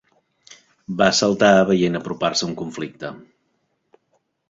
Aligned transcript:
Va 1.01 1.09
saltar, 1.19 1.51
veient 1.73 2.01
apropar-se 2.01 2.51
un 2.51 2.59
conflicte. 2.65 3.15